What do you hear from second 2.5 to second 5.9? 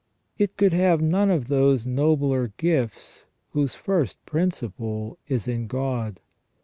gifts whose first principle is in